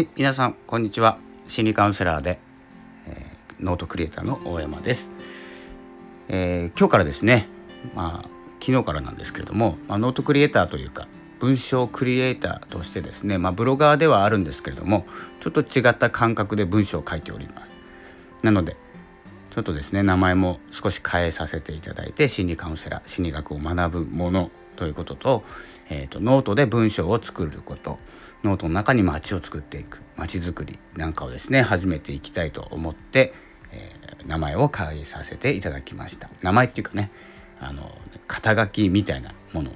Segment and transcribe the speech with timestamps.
[0.00, 1.18] はい皆さんこんにちは。
[1.46, 2.38] 心理カウンセラーで、
[3.06, 5.10] えー、ノートクリエイターの大山です、
[6.28, 7.48] えー、今日からですね
[7.94, 8.28] まあ
[8.62, 11.06] 昨日からなんですけれども、まあ、ノートクリエイターというか
[11.38, 15.04] 文章クリエイターとしてですね、まあ、ブロガーではあるんですけれども
[15.42, 17.76] ちょっと違った感覚で文章を書いております。
[18.42, 18.78] なので
[19.54, 25.44] ちょっとですね名前も少し変えさせていただいて心理カウンセラー心理学を学ぶものということと,、
[25.90, 27.98] えーと、ノートで文章を作ること。
[28.42, 33.34] ノートの中に街を作っていく街づくりなんかをですね始めていきたいと思って、
[33.72, 37.10] えー、名前を変えさせていただきました名前っていうかね
[37.60, 37.94] あの
[38.26, 39.70] 肩書きみたいなもの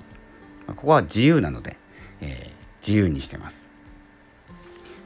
[0.67, 1.77] ここは自由なので、
[2.21, 3.67] えー、自由にしてます。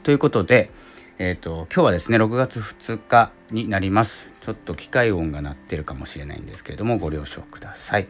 [0.03, 0.71] ということで、
[1.17, 4.27] えーと、今日はですね6月2日になります。
[4.41, 8.07] ちょっと機械音が鳴ってるかもしれないんですけれどもご了承ください。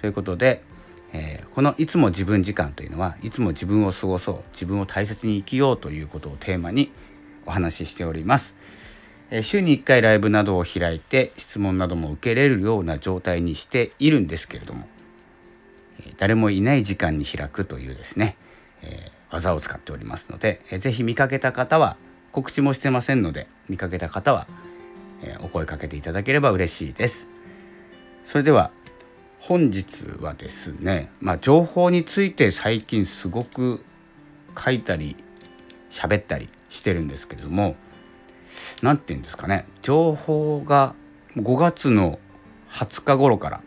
[0.00, 0.62] ということで、
[1.16, 6.92] えー、この「いつも自分時間」というのはいつも自分を過ごそう自分を大切に生きようということをテーマに
[7.46, 8.54] お話ししております。
[9.30, 14.86] えー、週に1回ライブなどを開いて質問なども受けれるような状態にしているんですけれども
[16.00, 18.36] え誰もいない時間に開くというですね、
[18.82, 21.96] えー、技を使っておりますので、えー、ぜ見かけた方は
[22.32, 24.46] 告知もしてませんので見かけた方は、
[25.22, 27.26] え、お声かけていただければ嬉しいです
[28.24, 28.70] それでは
[29.46, 29.86] 本日
[30.20, 33.84] はですねまあ情報について最近すごく
[34.58, 35.16] 書いたり
[35.90, 37.76] 喋ったりしてるんですけれども
[38.82, 40.94] 何て言うんですかね情報が
[41.36, 42.18] 5月の
[42.70, 43.62] 20日頃から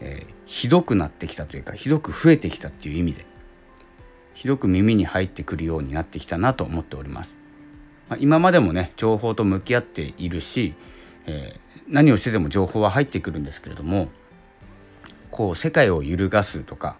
[0.00, 3.26] えー、ひどくなってきたというかひどく増えてきたっていう意味で
[4.34, 7.36] ひどく耳に入ってくるようになってきたなと思っております。
[8.08, 10.74] まあ、今までもね情報と向き合っているし、
[11.26, 14.08] えー、何をしてでも情報は入ってくるんですけれども
[15.30, 16.96] こう世界を揺るがすとか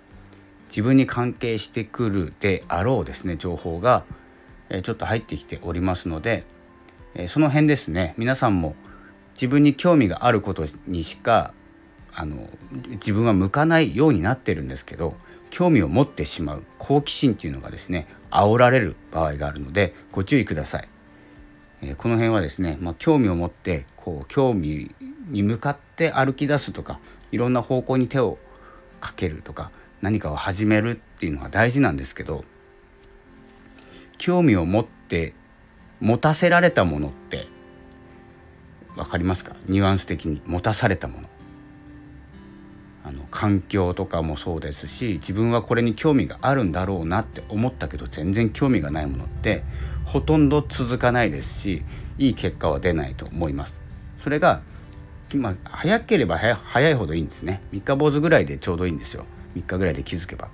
[0.68, 4.04] 自分に関係してくるであろうですね情報が、
[4.68, 6.46] え、ちょっと入ってきておりますので、
[7.14, 8.76] え、その辺ですね皆さんも
[9.34, 11.54] 自分に興味があることにしか
[12.12, 12.48] あの
[12.92, 15.14] 自分は向かないようになってるんですけど
[15.50, 20.88] 興味を持ってしまう好奇心っていうのがですね煽られる場合があるのでご注意ください。
[21.82, 24.94] え、この辺はですね、まあ、興味を持ってこう興味
[25.28, 27.00] に向かって歩き出すとか
[27.32, 28.38] いろんな方向に手を
[29.00, 29.70] かけるとか
[30.00, 32.44] 何かを始めるっていうのは大事なんですけど
[34.18, 35.34] 興味を持って
[36.00, 37.46] 持たせられたものって
[38.96, 39.54] 分かりますか？
[39.66, 41.28] ニュアンス的に持たされたもの
[43.02, 49.64] あの環境とかもそうですし自分はこれに興味があるんだろうなって思ったけど全然興味がないものって
[50.04, 51.82] ほとんど続かないですし
[52.18, 53.80] いい結果は出ないと思います。
[54.22, 54.60] それが
[55.34, 57.62] まあ、早ければ早いほどいいんですね。
[57.72, 59.26] 3日坊主ぐらいでちょうどいいんですよ。
[59.54, 60.48] 3日ぐらいで気づけば。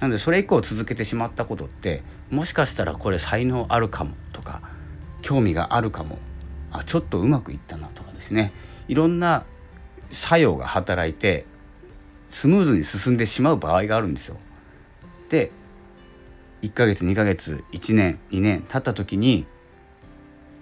[0.00, 4.60] なのでそれ以降続けてしまったことってもしかしたらこれ才能あるかもとか
[5.22, 6.18] 興味があるかも。
[6.72, 8.52] あちょっとうまくいったなとかですね。
[8.88, 9.44] いろんな
[10.10, 11.46] 作用が働いて
[12.30, 14.36] スムーズに進んでしまう場合があるんですよ。
[15.28, 15.52] で
[16.62, 19.46] 1ヶ月2ヶ月1年2年経った時に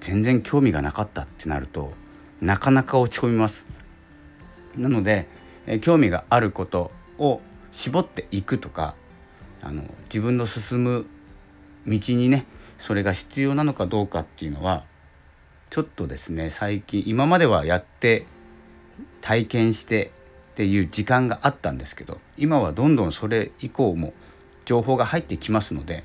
[0.01, 1.93] 全然興味がなかったってなると
[2.43, 3.67] なかなか落ち込みます。
[4.77, 5.29] なので、
[5.67, 7.41] え興味があることを
[7.73, 8.97] 絞っていくとか
[9.63, 11.07] あの自分の進む
[11.87, 12.47] 道にね
[12.81, 14.85] それが必要なのかどうかっていうのは
[15.71, 18.27] ちょっとですね最近今まではやって
[19.21, 20.11] 体験して
[20.53, 24.13] っていう時間があったんですけど今はどんどんそれ以降も
[24.65, 26.03] 情報が入ってきますので、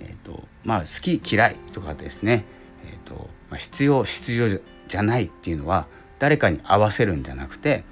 [0.00, 2.44] えーとまあ、好き嫌いとかですね、
[2.84, 5.86] えーとまあ、必要必要じゃないっていうのは
[6.18, 7.84] 誰かに合わせるんじゃなくて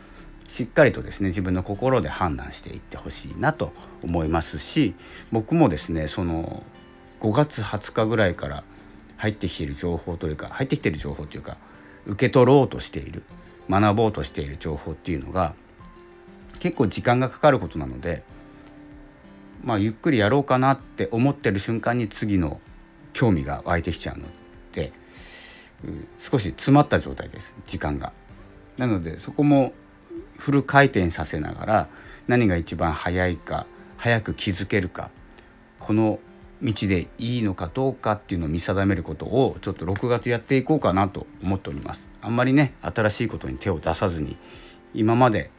[0.48, 3.72] しっかりとですね自分の心で判断していってほしいなと
[4.02, 4.94] 思いますし
[5.32, 6.62] 僕もですねその
[7.20, 8.64] 5月20日ぐらいから
[9.16, 11.56] 入ってきている情報というか入ってきている情報というか
[12.06, 13.24] 受け取ろうとしている
[13.68, 15.54] 学ぼうとしている情報っていうのが
[16.60, 18.22] 結構時間がかかることなので
[19.62, 22.60] まあゆっくりやろうかなって思ってる瞬間に次の
[23.12, 24.26] 興味が湧いてきちゃうの
[26.18, 28.12] 少し詰まった状態です時間が。
[28.76, 29.72] なのでそこも
[30.38, 31.88] フル回転させながら
[32.26, 33.66] 何が一番早いか
[33.96, 35.10] 早く気づけるか
[35.78, 36.18] この
[36.62, 42.06] 道でいいのかどうかっていうのを見定めることをちょっと6月やっていこうかなと思っております。
[42.22, 44.36] あんまりね新しいことに手を出さずに
[44.94, 45.50] 今まで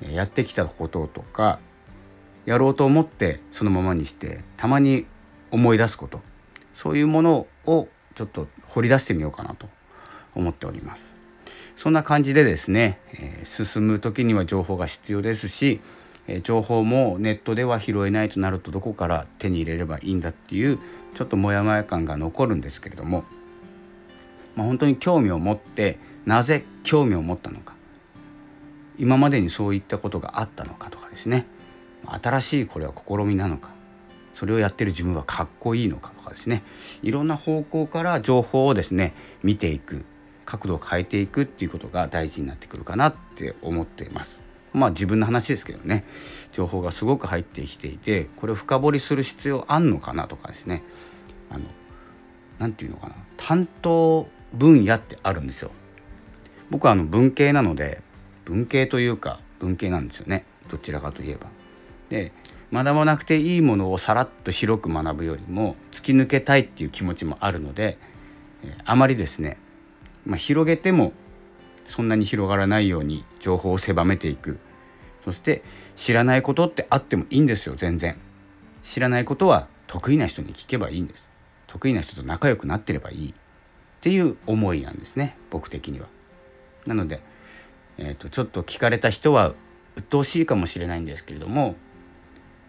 [0.00, 1.58] やってきたこととか
[2.46, 5.06] やろうと思ってそのままにしてたまに
[5.50, 6.20] 思い出すこと
[6.74, 9.68] そういうものをちょっと掘り出してみようかなと
[10.34, 11.08] 思っております。
[11.76, 15.80] そんな感じでですね、えー、進む時には情報が必要ですし
[16.28, 20.78] え情報もネットでは拾えないとなるとどこから手に入れればいいんだっていう
[21.14, 23.24] ちょっとモヤモヤ感が残るんですけれども、
[24.54, 27.74] まあ、本当に興味を持ってなぜ興味を持ったのか
[28.98, 31.46] 今までにそういったことがあったのかとかですね
[32.06, 33.70] 新しいこれは試みなのか
[34.34, 36.62] それをやってる自分はかっこいいのかとかですね
[37.02, 40.04] いろんな方向から情報をですね見ていく
[40.44, 44.40] 角度を変えていくっていうことが大事になってくるかなって思っています。
[44.72, 46.04] まあ自分の話ですけどね
[46.52, 50.82] 情報がすごく入ってきていてこれを深掘りする必要あんのかなとかですね
[51.50, 51.64] あの
[52.58, 55.70] 何て言うのかな担当分野ってあるんですよ。
[56.70, 58.02] 僕はあの文系なので
[58.44, 61.48] 文系というか文系なんですよねどちらかといえば。
[62.08, 62.32] で
[62.72, 67.98] 学ばなくていいものをさらっと広く学ぶよりも突き抜けたいっていう気持ちもあるので
[68.84, 69.58] あまりですね、
[70.24, 71.12] まあ、広げても
[71.84, 74.58] そんなに広がらないように情報を狭めていく。
[75.24, 75.62] そして
[75.94, 78.18] 知らないことってあってもいいんですよ全然。
[78.82, 81.22] 知らないことは得意な人に聞けばいいんです。
[81.66, 83.30] 得意な人と仲良くなってればいい。
[83.30, 83.34] っ
[84.00, 86.08] ていう思いなんですね僕的には。
[86.86, 87.20] なので、
[87.98, 89.54] えーと、ちょっと聞かれた人は
[89.96, 91.76] 鬱陶しいかもしれないんですけれども、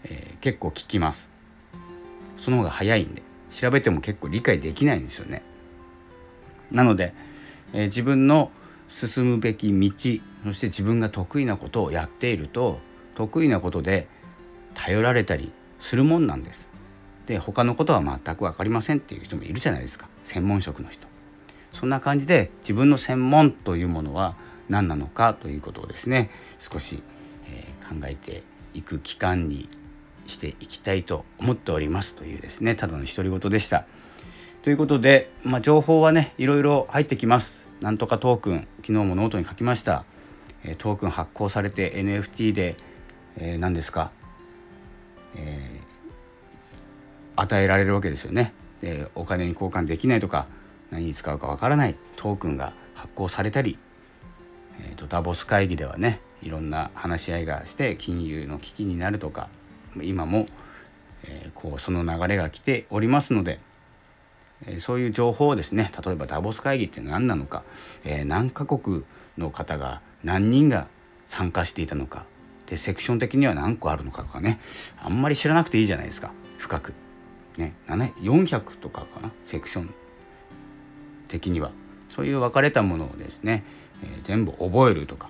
[0.06, 1.30] えー、結構聞きます
[2.38, 3.22] その方が早いんで
[3.52, 5.44] 調べても結構理解できないんですよね
[6.72, 7.14] なので、
[7.74, 8.52] えー、自分の
[8.90, 9.92] 進むべき道
[10.46, 12.80] そして自分が得意なことをやっていると
[13.16, 14.08] 得意なことで
[14.74, 16.68] 頼られたりするもんなんです。
[17.28, 21.08] で他のことは全く分かりませんっていう人もいるじゃないですか専門職の人。
[21.72, 24.36] そんな感じで自分の専門というものは
[24.70, 26.30] 何なのかということをですね
[26.60, 27.02] 少し、
[27.48, 29.70] えー、考えていく期間に
[30.28, 33.86] していきたいと思っておりますというですねただの独り言でした。
[34.62, 37.64] ということで、まあ、情報はねいろいろ入ってきます。
[37.82, 40.06] なんとかトークン昨日もノートに書きました、
[40.64, 42.78] えトークン発行されて NFT で、
[43.36, 44.12] えー、何ですか、
[45.36, 50.48] えー、与えられるわけですよねでお金に交換できないとか
[50.92, 53.78] 何に使うかわからないトークンが発行されたり、
[54.80, 59.50] えーと、ダボス会議ではねいろんな話し合いがして金融の危機になるとか
[60.02, 60.46] 今も、
[61.26, 63.60] え、こうその流れが来ておりますので
[64.66, 67.64] えそういう情報をですね例えばダボス会議って何なのか、
[68.04, 69.04] え、何カ国
[69.38, 70.88] の方が何人が
[71.28, 72.26] 参加していたのか
[72.68, 74.60] でセクション的には何個あるのかとかね
[75.02, 76.94] あんまり知らなくていいじゃないですか深く。
[77.58, 79.94] ね、400とかかなセクション
[81.28, 81.72] 的には
[82.10, 83.64] そういう分かれたものをですね、
[84.04, 85.30] えー、全部覚えるとか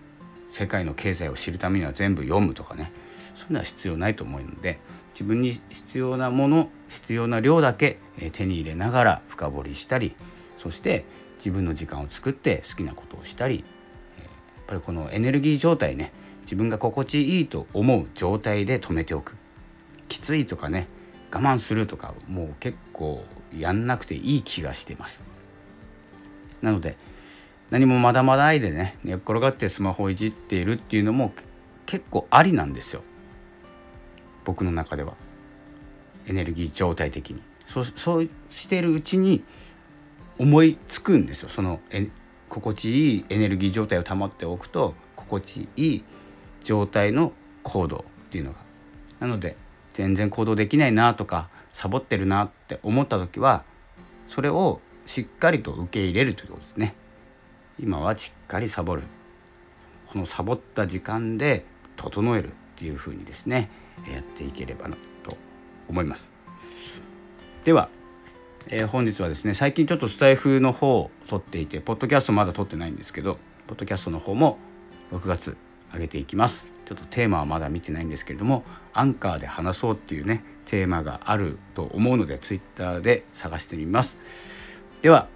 [0.52, 2.94] 世界の経済を知るためには全部読むとかね
[3.36, 4.80] そういうのは必要ないと思うので
[5.14, 8.00] 自分に必要なもの必要な量だけ
[8.32, 10.16] 手に入れながら深掘りしたり
[10.58, 11.06] そして
[11.38, 13.64] 自分の時間を作って好きなことをしたり
[14.18, 16.14] やっぱりこのエネルギー状態ね
[16.44, 19.36] 自分が心地いいと思う状態で止めておく。
[20.10, 20.88] きついとかね
[21.32, 23.24] 我慢するとかもう結構
[23.58, 25.24] やんなくていい気がしてます。
[26.62, 26.96] なので
[27.72, 31.34] 何もまだまだ愛でね寝っ転がってスマホいじっているっていうのも
[31.86, 33.02] 結構ありなんですよ。
[34.44, 35.14] 僕の中では。
[36.26, 37.42] エネルギー状態的に。
[37.68, 39.44] そうそうしてるうちに
[40.38, 41.50] 思いつくんですよ。
[41.50, 42.10] そのえ
[42.50, 46.04] 心地いいエネルギー状態を保っておくと心地いい
[46.64, 48.60] 状態の行動っていうのが。
[49.20, 49.56] なので
[49.94, 53.64] 全然行動できないなとかサボってるなって思った時は
[54.28, 56.96] それをしっかりと受け入れるということですね。
[57.80, 59.04] 今はしっかりサボる。
[60.08, 62.54] このサボった時間で整える。
[62.76, 63.70] っていうふうにですね
[64.12, 65.38] やっていければなと
[65.88, 66.32] 思います。
[67.64, 67.90] では、
[68.68, 73.38] えー、本日はですね最近ちょっとスタイフの方を撮っていてポッドキャストまだ撮ってないんですけど
[73.68, 74.58] ポッドキャストの方も
[75.12, 75.56] 6月
[75.94, 76.66] 上げていきます。
[76.86, 78.64] ちょっとテーマはまだ見てないんですけれども
[78.94, 84.18] アンカーで話そうっていうねテーマがあると思うのでツイッターで探してみます。
[85.02, 85.28] では、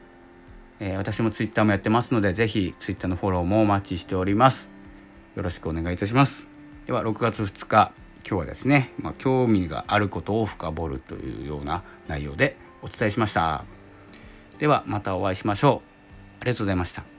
[0.79, 4.69] えー、私もツイッターもやってますので是非ツイッターのフォローもお待ちしております。
[5.35, 6.56] よろしくお願いいたします。
[6.87, 7.91] では6月2日
[8.27, 13.65] 今日はですね、まあ、興味があることを深掘るというような内容でお伝えしました。
[14.57, 15.81] ではまたお会いしましょ
[16.39, 16.41] う。
[16.41, 17.16] ありがとうございました。